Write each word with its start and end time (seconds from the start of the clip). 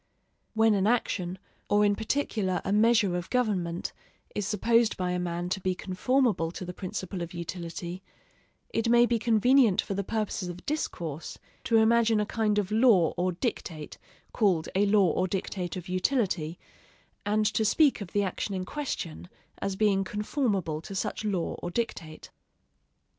When 0.55 0.73
an 0.73 0.87
action, 0.87 1.37
or 1.69 1.85
in 1.85 1.95
particular 1.95 2.59
a 2.65 2.71
measure 2.73 3.15
of 3.15 3.29
government, 3.29 3.93
is 4.33 4.47
supposed 4.47 4.97
by 4.97 5.11
a 5.11 5.19
man 5.19 5.47
to 5.49 5.59
be 5.61 5.75
conformable 5.75 6.49
to 6.53 6.65
the 6.65 6.73
principle 6.73 7.21
of 7.21 7.35
utility, 7.35 8.01
it 8.71 8.89
may 8.89 9.05
be 9.05 9.19
convenient 9.19 9.79
for 9.79 9.93
the 9.93 10.03
purposes 10.03 10.49
of 10.49 10.65
discourse 10.65 11.37
to 11.65 11.77
imagine 11.77 12.19
a 12.19 12.25
kind 12.25 12.57
of 12.57 12.71
law 12.71 13.13
or 13.15 13.33
dictate 13.33 13.99
called 14.33 14.67
a 14.73 14.87
law 14.87 15.11
or 15.11 15.27
dictate 15.27 15.75
of 15.77 15.87
utility, 15.87 16.57
and 17.23 17.45
to 17.53 17.63
speak 17.63 18.01
of 18.01 18.11
the 18.11 18.23
action 18.23 18.55
in 18.55 18.65
question 18.65 19.29
as 19.59 19.75
being 19.75 20.03
conformable 20.03 20.81
to 20.81 20.95
such 20.95 21.23
law 21.23 21.57
or 21.61 21.69
dictate. 21.69 22.31